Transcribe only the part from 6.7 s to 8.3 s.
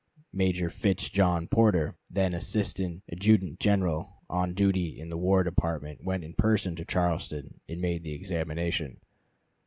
to Charleston, and made the